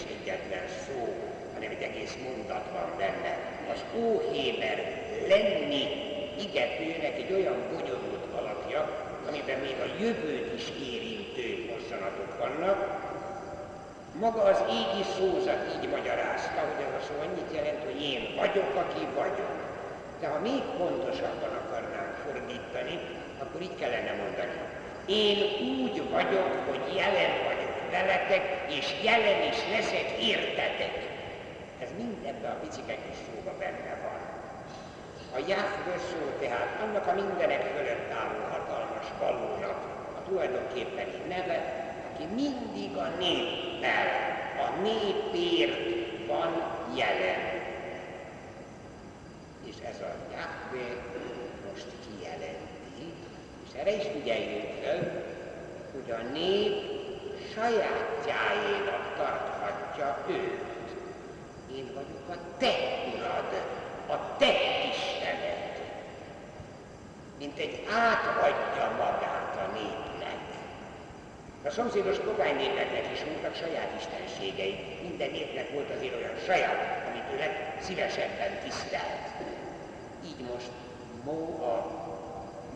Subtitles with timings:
[0.00, 1.00] is egyetlen szó,
[1.54, 3.32] hanem egy egész mondat van benne.
[3.72, 4.76] Az óhéber
[5.28, 5.82] lenni
[6.44, 8.80] igetőnek egy olyan bonyolult alapja,
[9.28, 12.78] amiben még a jövőt is érintő mozzanatok vannak.
[14.24, 18.70] Maga az égi szózat így magyarázta, hogy ez a szó annyit jelent, hogy én vagyok,
[18.82, 19.56] aki vagyok.
[20.20, 22.96] De ha még pontosabban akarnánk fordítani,
[23.42, 24.56] akkor így kellene mondani.
[25.06, 25.38] Én
[25.80, 27.59] úgy vagyok, hogy jelen vagyok
[27.90, 30.94] veletek, és jelen is leszek értetek.
[31.82, 34.20] Ez mind ebbe a picike kis szóba benne van.
[35.34, 39.78] A Jahve szó tehát annak a mindenek fölött álló hatalmas valónak
[40.18, 41.58] a tulajdonképpeni neve,
[42.12, 44.06] aki mindig a néppel,
[44.66, 46.52] a népért van
[46.94, 47.42] jelen.
[49.64, 50.86] És ez a Jahve
[51.68, 53.06] most kijelenti,
[53.66, 55.24] és erre is figyeljünk fel,
[55.92, 56.89] hogy a nép
[57.54, 60.68] sajátjáénak tarthatja őt.
[61.74, 62.74] Én vagyok a te
[63.14, 63.52] urad,
[64.06, 64.52] a te
[64.90, 65.80] Istened,
[67.38, 70.38] mint egy átadja magát a népnek.
[71.64, 74.98] A szomszédos pogány népeknek is voltak saját istenségei.
[75.02, 79.28] Minden népnek volt azért olyan saját, amit ő legszívesebben tisztelt.
[80.24, 80.70] Így most
[81.24, 82.19] Mó a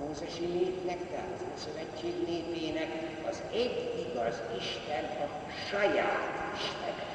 [0.00, 2.90] Mózesi népnek, tehát az Ószövetség népének
[3.28, 5.26] az egy igaz Isten a
[5.68, 6.22] saját
[6.56, 7.06] Istene.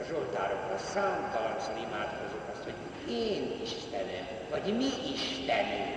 [0.00, 2.78] A Zsoltárokban számtalanszor imádkozunk azt, hogy
[3.24, 5.96] én Istenem, vagy mi Istenünk.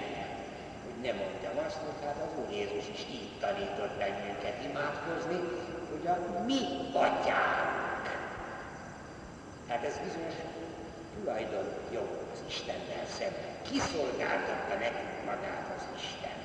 [0.84, 5.40] Hogy ne mondjam azt, hogy hát az Úr Jézus is így tanított bennünket imádkozni,
[5.92, 6.62] hogy a mi
[6.94, 8.06] atyánk.
[9.68, 10.38] Hát ez bizonyos
[11.16, 13.55] tulajdon jó az Istennel szemben.
[13.72, 16.38] Kiszolgáltatta nekünk magát az Isten.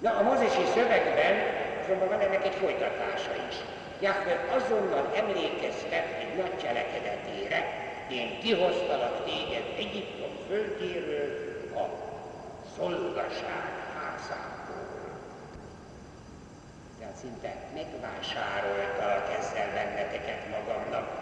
[0.00, 1.34] Na, a mozesi szövegben
[1.82, 3.56] azonban van ennek egy folytatása is.
[4.00, 7.58] Jahve azonnal emlékeztet egy nagy cselekedetére,
[8.10, 11.30] én kihoztalak téged Egyiptom földjéről
[11.74, 11.84] a
[12.76, 15.18] szolgaság házából.
[16.98, 21.21] Tehát szinte megvásároltalak ezzel benneteket magamnak.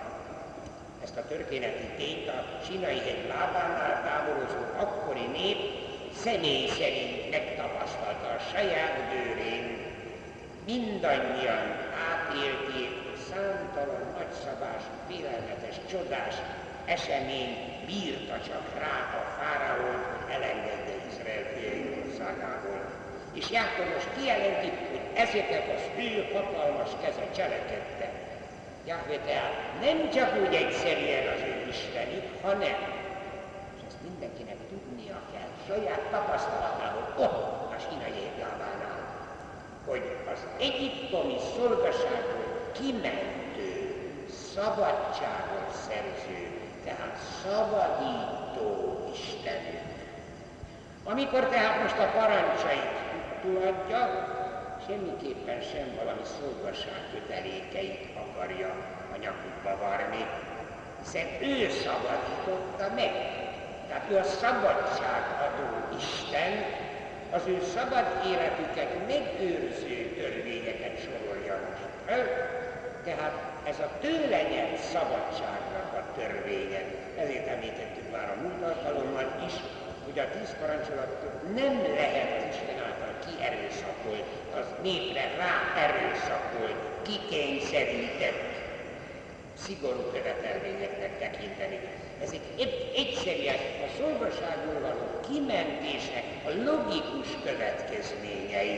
[1.02, 5.58] Ezt a történeti tényt a Sinai hegy lábánál táborozó akkori nép
[6.16, 9.66] személy szerint megtapasztalta a saját bőrén.
[10.66, 11.66] Mindannyian
[12.10, 12.92] átélték
[13.28, 16.34] számtalan nagyszabás, félelmetes, csodás
[16.84, 17.52] esemény
[17.86, 22.82] bírta csak rá a fáraót, hogy elengedje Izrael fél országából.
[23.32, 28.29] És Jákob most kijelenti, hogy ezeket az ő hatalmas keze cselekedte.
[28.90, 32.78] Jákve tehát nem csak úgy egyszerűen az ő Istenük, hanem,
[33.76, 39.02] és ezt mindenkinek tudnia kell, saját tapasztalatából ott a sinai lábánál,
[39.86, 40.02] hogy
[40.32, 43.72] az egyiptomi szolgaságból kimentő,
[44.54, 46.40] szabadságot szerző,
[46.84, 48.68] tehát szabadító
[49.12, 49.90] Istenünk.
[51.04, 52.96] Amikor tehát most a parancsait
[53.42, 54.00] tudatja,
[54.90, 58.70] semmiképpen sem valami szolgaság kötelékeit akarja
[59.14, 60.22] a nyakukba varni,
[61.02, 63.12] hiszen ő szabadította meg.
[63.88, 65.66] Tehát ő a szabadságadó
[65.98, 66.52] Isten,
[67.36, 72.22] az ő szabad életüket megőrző törvényeket sorolja most fel,
[73.04, 73.34] tehát
[73.70, 76.82] ez a tőle nyert szabadságnak a törvénye.
[77.22, 79.54] Ezért említettük már a múlt alkalommal is,
[80.04, 82.99] hogy a tíz parancsolatot nem lehet Isten által
[83.40, 84.28] kierőszakolt,
[84.58, 88.40] az népre rá erőszakolt, kikényszerített
[89.66, 91.78] szigorú követelményeknek tekinteni.
[92.22, 92.40] Ezek
[93.02, 98.76] egyszerűen a szolgaságból való kimentésnek a logikus következményei.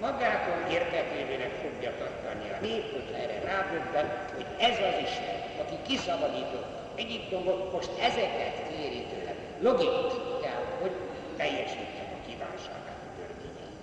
[0.00, 6.70] Magától értetődőnek fogja tartani a nép, hogy erre rádöbben, hogy ez az Isten, aki kiszabadított
[6.94, 9.34] Egyiptomból, most ezeket kéri tőle.
[9.60, 10.94] Logikus, tehát, hogy
[11.36, 13.80] teljesítem a kívánságát a törvényeit.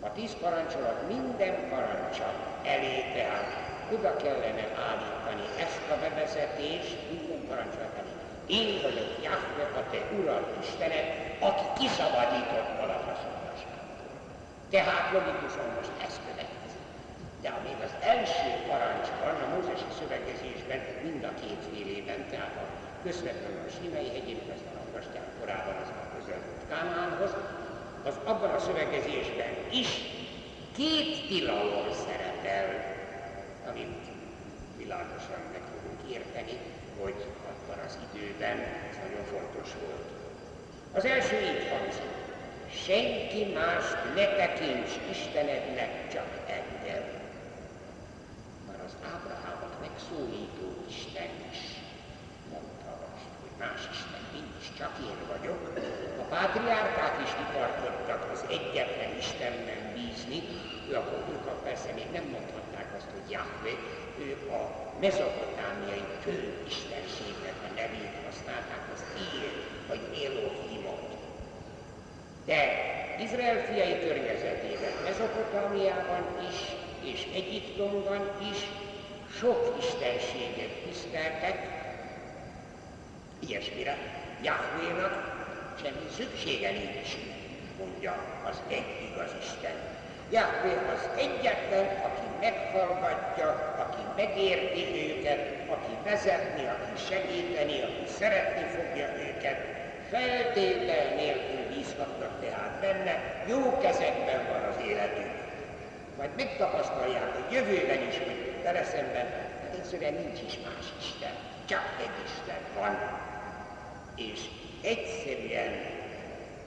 [0.00, 2.28] A tíz parancsolat minden parancsa
[2.74, 3.48] elé, tehát
[3.94, 8.12] oda kellene állítani ezt a bevezetést, minden parancsolat elé.
[8.58, 11.08] Én vagyok Jahve, a te Urad Istenet,
[11.48, 12.86] aki kiszabadított a
[14.74, 16.84] Tehát logikusan most ez következik.
[17.42, 22.64] De amíg az első parancsban, a mózesi szövegezésben, mind a két félében, tehát a
[23.04, 26.42] közvetlenül a Sinai hegyén, aztán a Bastyán korában az a közel
[26.72, 27.32] Kánánhoz,
[28.04, 29.88] az abban a szövegezésben is
[30.80, 32.68] két tilalom szerepel,
[33.70, 34.04] amit
[34.76, 36.56] világosan meg fogunk érteni,
[37.00, 37.18] hogy
[37.50, 38.58] akkor az időben
[38.90, 40.06] ez nagyon fontos volt.
[40.92, 42.12] Az első így hangzik.
[42.86, 46.28] Senki mást ne tekints Istenednek, csak
[46.58, 47.04] engem.
[48.66, 51.60] Már az Ábrahámot megszólító Isten is
[52.52, 55.60] mondta azt, hogy más Isten nincs, csak én vagyok.
[56.22, 60.40] A pátriárkák is kitartottak az egyetlen Istenben bízni,
[60.94, 63.74] a persze még nem mondhatták azt, hogy Jahve,
[64.28, 64.62] ők a
[65.00, 66.04] mezopotámiai
[66.68, 69.02] istenségnek a nevét használták, az
[69.34, 69.52] Él,
[69.88, 71.10] vagy Elohimot.
[72.44, 72.60] De
[73.20, 76.58] Izrael fiai környezetében, Mezopotámiában is,
[77.12, 78.58] és Egyiptomban is
[79.38, 81.56] sok istenséget tiszteltek,
[83.38, 83.96] ilyesmire
[84.42, 85.38] Jahvénak
[85.82, 87.16] semmi szüksége nincs,
[87.78, 88.14] mondja
[88.44, 89.99] az egy igaz Isten.
[90.32, 93.48] Jahvé az egyetlen, aki meghallgatja,
[93.78, 99.58] aki megérti őket, aki vezetni, aki segíteni, aki szeretni fogja őket,
[100.10, 105.32] feltétel nélkül bízhatnak tehát benne, jó kezekben van az életük.
[106.16, 109.26] Majd megtapasztalják a jövőben is, hogy vele szemben,
[109.62, 111.34] hát egyszerűen nincs is más Isten,
[111.64, 112.94] csak egy Isten van,
[114.16, 114.40] és
[114.82, 115.72] egyszerűen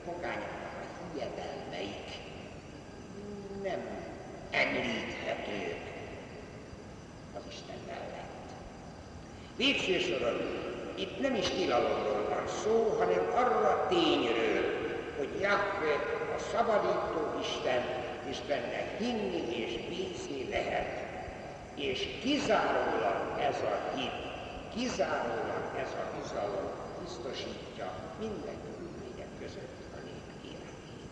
[0.06, 2.33] pogányoknak a hiedelmeik
[3.64, 3.82] nem
[4.52, 5.82] említhetők
[7.36, 8.50] az Isten mellett.
[9.56, 10.42] Végső soron
[10.96, 14.64] itt nem is tilalomról van szó, hanem arra a tényről,
[15.18, 15.94] hogy Jahve
[16.36, 17.84] a szabadító Isten,
[18.30, 21.02] és benne hinni és bízni lehet.
[21.76, 24.22] És kizárólag ez a hit,
[24.76, 26.72] kizárólag ez a bizalom
[27.02, 31.10] biztosítja minden körülmények között a nép életét.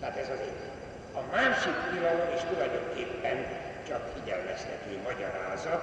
[0.00, 0.89] Tehát ez az egyik.
[1.14, 3.36] A másik tilalom is tulajdonképpen
[3.88, 5.82] csak figyelmeztető magyarázat,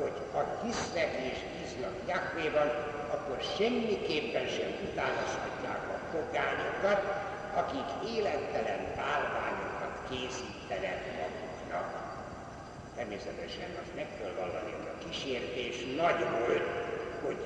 [0.00, 2.68] hogy ha hisznek és bíznak Jahvéban,
[3.14, 7.02] akkor semmiképpen sem utánozhatják a pogányokat,
[7.60, 11.88] akik élettelen bálványokat készítenek maguknak.
[12.96, 16.66] Természetesen azt meg kell vallani, hogy a kísértés nagy volt,
[17.24, 17.40] hogy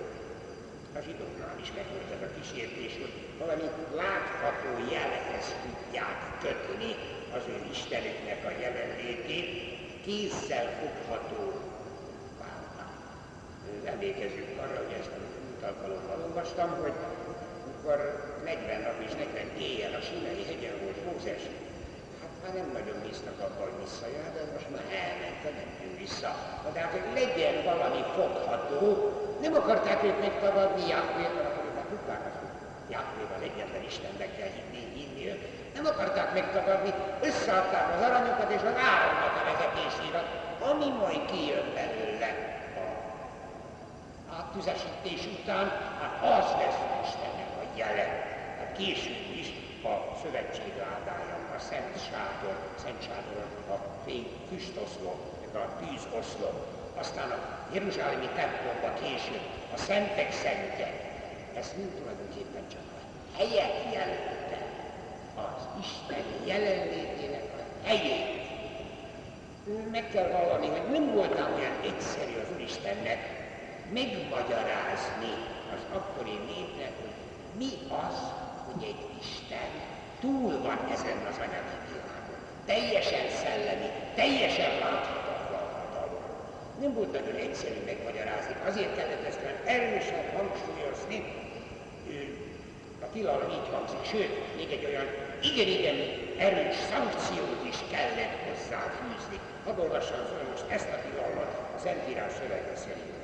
[0.96, 3.66] a zsidóknál is megvolt ez a kísértés, hogy valami
[4.02, 6.90] látható jelhez tudják kötni
[7.36, 9.48] az ő Istenüknek a jelenlétét,
[10.04, 11.42] kézzel fogható
[12.40, 12.92] váltán.
[13.94, 15.12] Emlékezzük arra, hogy ezt
[15.44, 16.96] múlt alkalommal olvastam, hogy
[17.64, 17.98] amikor
[18.44, 21.42] 40 nap és 40 éjjel a Sinai hegyen volt Mózes,
[22.20, 26.30] hát már nem nagyon bíztak abban, hogy visszajár, de most már elment, nem jön vissza.
[26.74, 28.86] De hát, hogy legyen valami fogható,
[29.44, 32.54] nem akarták ők megtagadni Jahvét, akkor ők tudták azt, hogy
[32.94, 35.42] Jahvéval egyetlen Istennek kell hinni, hinni ők.
[35.78, 36.92] Nem akarták megtagadni,
[37.28, 40.20] összeadták az aranyokat és az áramnak a vezetésére,
[40.70, 42.30] ami majd kijön belőle.
[42.82, 42.84] A
[44.38, 45.66] áttüzesítés után,
[46.00, 48.12] hát az lesz Istennek a jelen.
[48.58, 49.48] Hát később is
[49.90, 49.92] a
[50.22, 55.18] szövetség ádája, a Szent Sátor, Szent Sátoron a fény füstoszlop,
[55.54, 56.56] a tűzoszlop,
[57.00, 57.38] aztán a
[57.72, 59.44] Jeruzsálemi templomba később,
[59.74, 60.90] a szentek szentje,
[61.60, 63.00] ez mind tulajdonképpen csak a
[63.36, 64.57] helyet jelölte,
[65.46, 68.46] az Isten jelenlétének a helyét.
[69.92, 73.20] Meg kell vallani, hogy nem voltam olyan egyszerű az Úristennek
[73.92, 75.32] megmagyarázni
[75.74, 77.14] az akkori népnek, hogy
[77.58, 77.70] mi
[78.06, 78.16] az,
[78.66, 79.70] hogy egy Isten
[80.20, 82.40] túl van ezen az anyagi világon.
[82.66, 86.24] Teljesen szellemi, teljesen láthatatlan hatalom.
[86.80, 91.18] Nem volt nagyon egyszerű megmagyarázni, azért kellett ezt olyan erősen hangsúlyozni,
[93.04, 95.08] a tilalom így hangzik, sőt, még egy olyan
[95.50, 95.98] igen-igen
[96.46, 99.38] erős szankciót is kellett hozzá fűzni.
[99.64, 103.16] Hadd olvassam fel most ezt a tilalmat a Szentírás szövege szerint.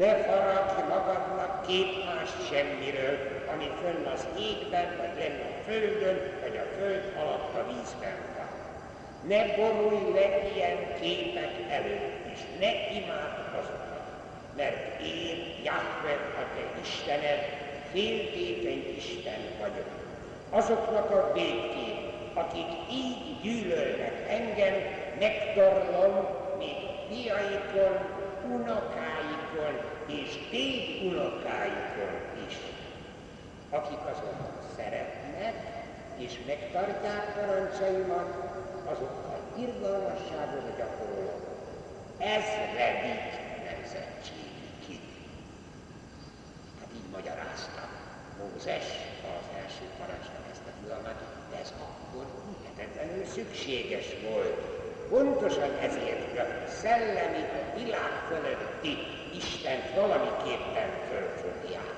[0.00, 1.66] Ne faragj magadnak
[2.06, 3.16] más semmiről,
[3.52, 8.50] ami fönn az égben, vagy lenne a földön, vagy a föld alatt a vízben van.
[9.30, 14.06] Ne borulj le ilyen képek előtt, és ne imád azokat,
[14.56, 19.90] mert én, Jahve, a te Istened, féltékeny Isten vagyok.
[20.50, 21.96] Azoknak a végkép,
[22.34, 24.74] akik így gyűlölnek engem,
[25.18, 26.26] megtorlom
[26.58, 26.76] még
[27.08, 27.96] fiaikon,
[28.44, 29.74] unokáikon
[30.06, 30.30] és
[31.02, 32.14] unokáikon
[32.48, 32.56] is.
[33.70, 35.54] Akik azonban szeretnek
[36.16, 38.28] és megtartják parancsaimat,
[38.84, 41.44] azokkal irgalmasságot gyakorolok.
[42.18, 43.22] Ezredik
[43.64, 45.00] nemzetségig.
[46.80, 47.88] Hát így magyarázta
[48.66, 48.90] Mózes
[49.40, 51.18] az első parancsnak ezt a tilalmat,
[51.50, 54.58] de ez akkor hihetetlenül szükséges volt.
[55.08, 56.46] Pontosan ezért, hogy a
[56.82, 57.42] szellemi
[57.78, 58.94] világ fölötti
[59.40, 61.96] Istent valamiképpen fölfogják.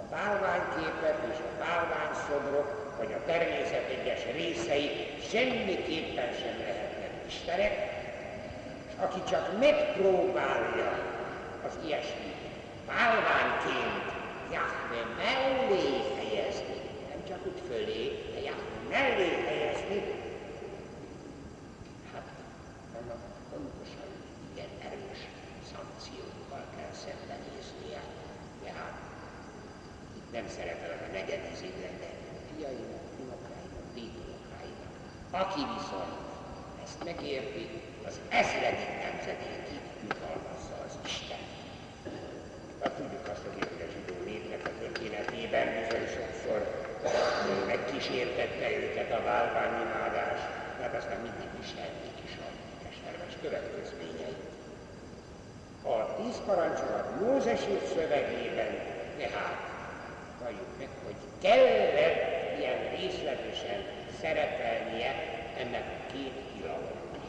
[0.00, 4.88] A bálványképek és a bálványszobrok, vagy a természet egyes részei
[5.30, 7.74] semmiképpen sem lehetnek Istenek,
[8.88, 10.92] és aki csak megpróbálja
[11.66, 12.32] az ilyesmi
[12.86, 14.15] bálványként
[14.52, 15.86] Jahve mellé
[16.18, 16.76] helyezni,
[17.08, 18.02] nem csak úgy fölé,
[18.34, 20.15] de Jahve mellé helyezni,
[53.42, 54.42] következményeit.
[55.82, 57.60] A tíz parancsolat Mózes
[57.94, 58.72] szövegében
[59.18, 59.58] tehát
[60.42, 63.80] valljuk meg, hogy kellett ilyen részletesen
[64.20, 65.12] szerepelnie
[65.58, 67.24] ennek a két tilalomnak.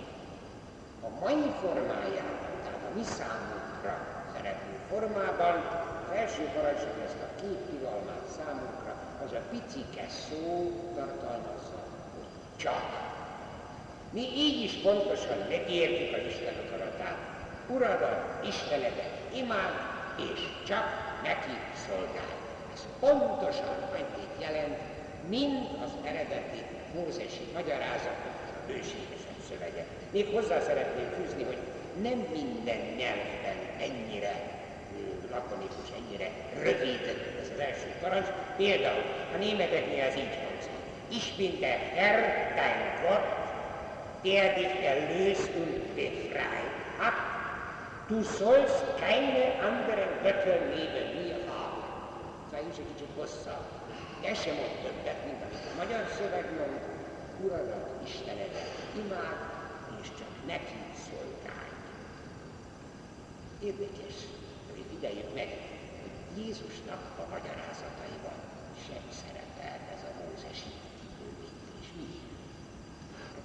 [1.08, 3.94] A mai formájában, tehát a mi számunkra
[4.34, 5.56] szereplő formában
[6.04, 8.94] az első parancsot ezt a két tilalmát számunkra,
[9.26, 11.80] az a picike szó tartalmazza,
[12.16, 13.07] hogy csak.
[14.12, 17.18] Mi így is pontosan megértjük az Isten akaratát.
[17.70, 19.74] Uradat, Istenedet imád,
[20.18, 20.86] és csak
[21.24, 21.56] neki
[21.88, 22.36] szolgálj.
[22.74, 24.78] Ez pontosan annyit jelent,
[25.30, 26.62] mint az eredeti
[26.96, 27.62] mózesi a
[28.68, 29.86] bőségesebb szövege.
[30.12, 31.58] Még hozzá szeretném fűzni, hogy
[32.02, 34.34] nem minden nyelvben ennyire
[35.32, 36.30] lakonikus, ennyire
[36.64, 37.02] rövid
[37.42, 38.28] ez az első parancs.
[38.58, 40.72] Például a németeknél ez így hangzik.
[41.10, 42.20] Ich bin der Herr,
[42.56, 43.37] dein Gott,
[44.36, 47.14] der erlöst und befreit hat.
[48.10, 51.84] Du sollst keine anderen Götter neben mir haben.
[52.50, 53.66] Szóval is egy kicsit hosszabb.
[54.24, 56.80] Ez sem mond többet, mint amit magyar szöveg mond.
[58.06, 59.40] Istenedet imád,
[60.02, 61.74] és csak neki szolgálj.
[63.70, 64.18] Érdekes,
[64.72, 65.50] hogy figyeljük meg,
[66.02, 68.40] hogy Jézusnak a magyarázataiban
[68.88, 70.87] sem szerepel ez a mózesi?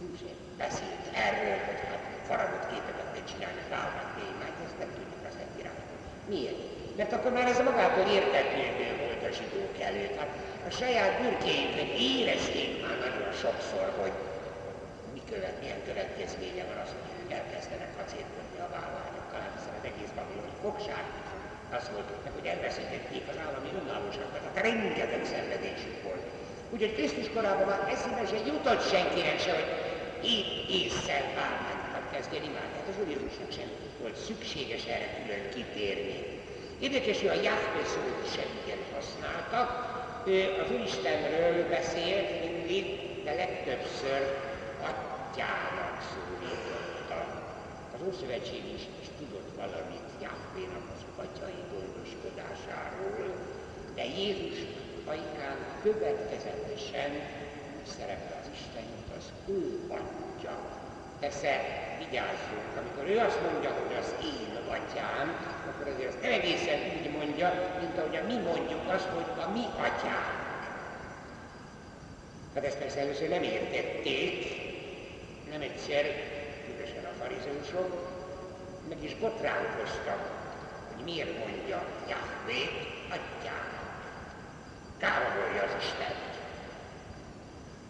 [0.03, 5.25] Hát sem beszélt erről, hogy hát faragott képeket ne csinálni, válnak témát, ezt nem tudjuk
[5.31, 5.99] az egyirányból.
[6.33, 6.61] Miért?
[6.99, 10.17] Mert akkor már ez magától értetődő volt a zsidók előtt.
[10.21, 10.33] Hát
[10.71, 14.15] a saját bürkéjüknek érezték már nagyon sokszor, hogy
[15.15, 19.89] mi követ, milyen következménye van az, hogy ők elkezdenek kacérkodni a vállányokkal, hát hiszen az
[19.91, 21.05] egész babiloni fogság
[21.79, 26.25] azt voltak hogy elveszítették az állami önállóságot, tehát rengeteg szenvedésük volt.
[26.73, 29.71] Úgyhogy Krisztus korában már eszébe se jutott senkinek se, hogy
[30.25, 32.77] itt észszel bármányokat kezdjen imádni.
[32.79, 33.69] Hát az Úr Jézusnak sem
[34.01, 36.19] volt szükséges erre külön kitérni.
[36.87, 39.69] Érdekes, hogy a Jahve szót sem igen használtak.
[40.27, 42.85] Ő az Úristenről beszélt mindig,
[43.25, 44.21] de legtöbbször
[44.91, 47.19] atyának szólította.
[47.95, 53.27] Az Ószövetség is, is tudott valamit Jahvénak az atyai gondoskodásáról,
[53.95, 54.59] de Jézus
[55.05, 57.11] ajkán következetesen
[57.97, 58.89] szerepel az Isten,
[59.19, 59.81] az ő.
[61.23, 61.53] Persze
[61.99, 65.27] vigyázzunk, amikor ő azt mondja, hogy az én atyám,
[65.69, 69.65] akkor azért azt nem egészen úgy mondja, mint ahogy mi mondjuk azt, hogy a mi
[69.77, 70.41] atyánk.
[72.55, 74.47] Hát ezt persze először nem értették,
[75.51, 76.05] nem egyszer,
[76.65, 77.91] különösen a farizeusok,
[78.89, 80.21] meg is botránkoztak,
[80.95, 82.63] hogy miért mondja Jahvé
[83.09, 83.91] atyának.
[84.99, 86.35] Káromolja az Istent.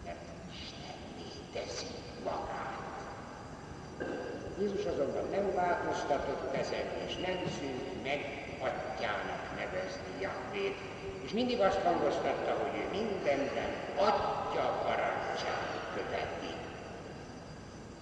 [0.05, 0.17] Mert
[0.51, 0.95] Isten
[1.53, 1.85] teszi
[2.23, 2.73] magát.
[4.59, 8.19] Jézus azonban nem változtatott ezen, és nem szűnt meg
[8.67, 10.77] atyának nevezni Jahvét,
[11.25, 13.71] és mindig azt hangoztatta, hogy ő mindenben
[14.09, 16.53] atya parancsát követi.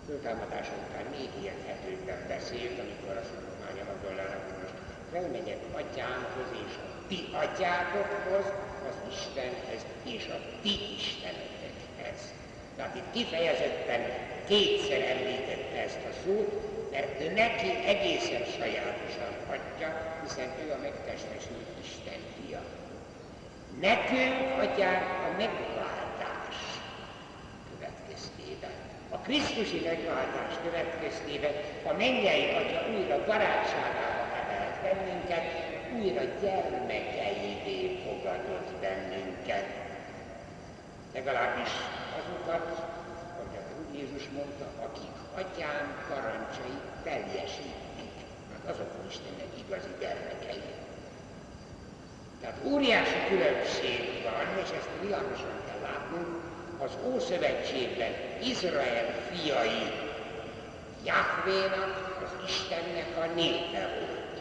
[0.07, 4.77] Föltámadása után még érthetőbben beszélt, amikor azt mondta Mária Magdalának, hogy most
[5.11, 8.45] felmegyek atyámhoz és a ti atyátokhoz,
[8.89, 9.83] az Istenhez
[10.15, 12.19] és a ti istenetekhez.
[12.75, 14.03] Tehát itt kifejezetten
[14.47, 19.89] kétszer említette ezt a szót, mert ő neki egészen sajátosan adja,
[20.23, 22.61] hiszen ő a megtestesült Isten fia.
[23.79, 26.57] Nekünk adják a megváltás
[27.71, 28.75] következtében.
[29.09, 31.51] A Krisztusi megváltás következtében
[31.83, 35.45] a mennyei Atya újra barátságába emelt bennünket,
[35.99, 39.65] újra gyermekeivé fogadott bennünket.
[41.13, 41.69] Legalábbis
[42.19, 42.90] azokat,
[43.93, 48.15] Jézus mondta, akik atyám parancsait teljesítik.
[48.65, 50.63] Azok Istennek igazi gyermekei.
[52.41, 56.41] Tehát óriási különbség van, és ezt világosan kell látnunk,
[56.79, 58.11] az Ószövetségben
[58.43, 59.83] Izrael fiai
[61.05, 64.35] Jahvénak, az Istennek a népe volt.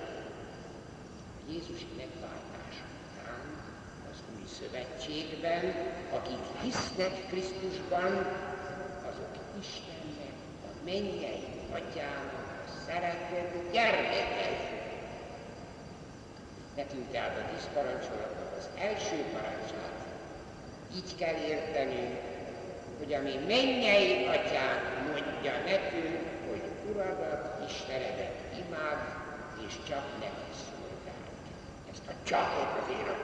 [1.38, 3.40] A Jézusi megváltás után
[4.10, 5.74] az új szövetségben,
[6.12, 8.26] akik hisznek Krisztusban,
[10.90, 11.42] mennyei
[11.72, 14.56] atyának szeretett gyermekei.
[16.76, 17.68] Nekünk tehát a tíz
[18.58, 19.98] az első parancsát
[20.94, 22.18] így kell értenünk,
[22.98, 28.98] hogy ami mennyei atyánk mondja nekünk, hogy Uradat, Istenedet imád,
[29.66, 31.24] és csak neki szolgál.
[31.92, 33.20] Ezt a csakot azért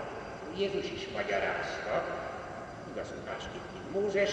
[0.56, 1.94] Jézus is magyarázta,
[2.90, 4.30] igazán másképp, mint Mózes,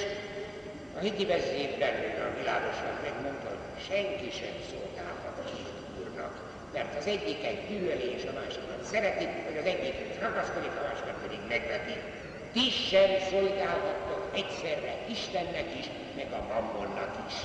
[0.95, 1.95] a beszédben
[2.27, 6.33] a világosan megmondta, hogy senki sem szolgálhat két úrnak,
[6.73, 11.41] mert az egyiket gyűlöli és a másikat szeretik, vagy az egyikhez ragaszkodik, a másikat pedig
[11.53, 11.95] megveti.
[12.55, 15.87] Ti sem szolgálhattok egyszerre Istennek is,
[16.19, 17.35] meg a mammonnak is.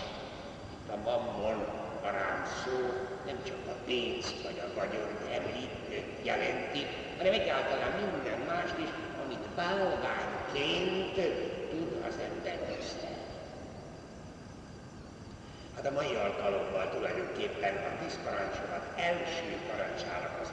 [0.75, 1.59] Itt a mammon,
[2.07, 2.79] a rám szó
[3.27, 5.77] nem csak a pénzt vagy a vagyont említ,
[6.23, 6.83] jelenti,
[7.19, 8.91] hanem egyáltalán minden mást is,
[9.25, 11.15] amit bálványként
[11.71, 12.68] tud az ember
[15.79, 20.51] Hát a mai alkalommal tulajdonképpen a tíz parancsolat első parancsának az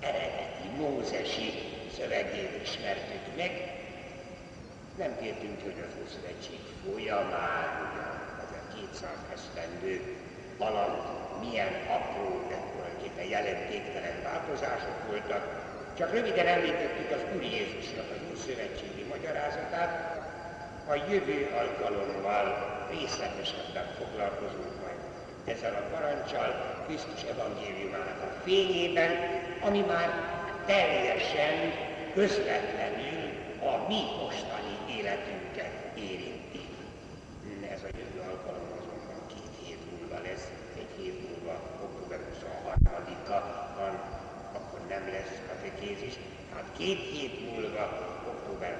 [0.00, 1.48] eredeti mózesi
[1.96, 3.52] szövegét ismertük meg.
[4.98, 7.68] Nem kértünk, hogy az Ószövetség folyamán,
[8.42, 9.94] az a 200 esztendő
[10.58, 10.98] alatt
[11.42, 15.42] milyen apró, de tulajdonképpen jelentéktelen változások voltak.
[15.98, 19.92] Csak röviden említettük az Úr Jézusnak az Ószövetségi magyarázatát,
[20.92, 25.00] a jövő alkalommal részletesebben foglalkozunk majd
[25.44, 26.50] ezzel a parancsal
[26.86, 29.12] Krisztus evangéliumának a fényében,
[29.60, 30.08] ami már
[30.66, 31.54] teljesen
[32.14, 33.22] közvetlenül
[33.70, 36.62] a mi mostani életünket érinti.
[37.74, 40.46] Ez a jövő alkalom azonban két hét múlva lesz,
[40.80, 41.54] egy hét múlva,
[41.86, 43.38] október 23-a
[43.78, 43.94] van,
[44.58, 46.14] akkor nem lesz katekézis,
[46.50, 47.84] tehát két hét múlva,
[48.32, 48.78] október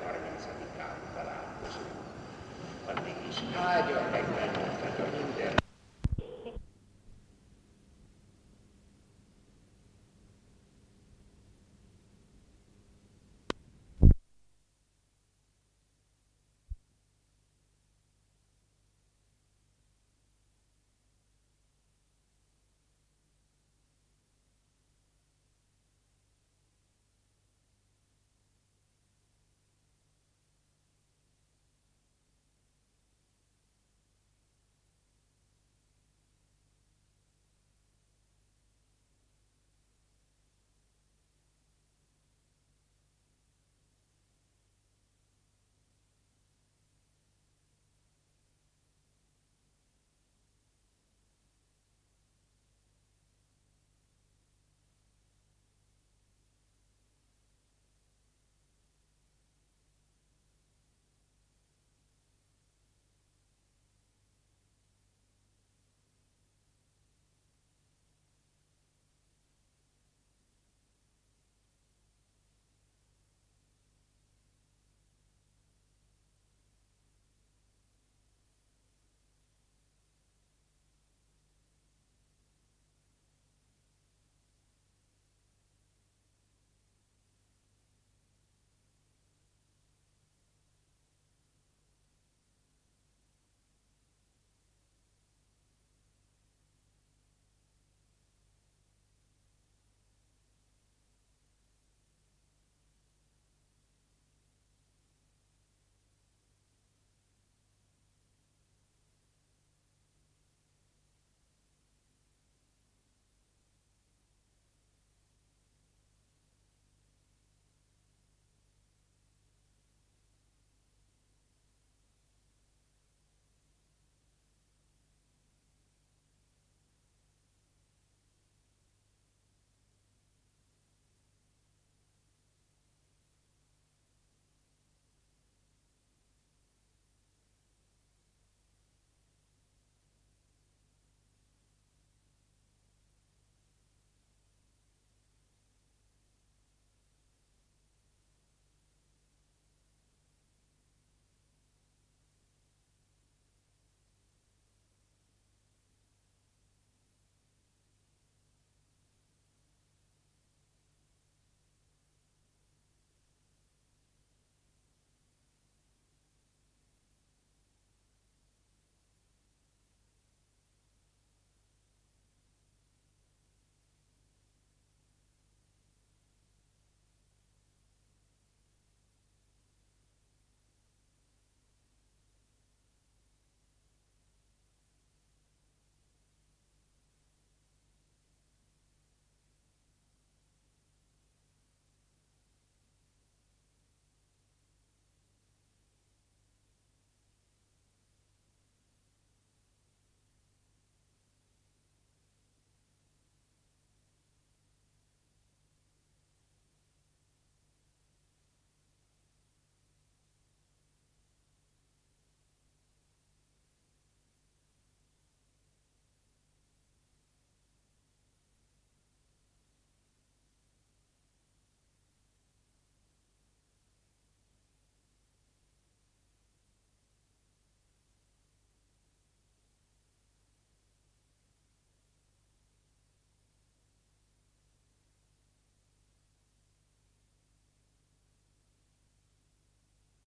[3.31, 5.60] és áldjon meg bennünket a minden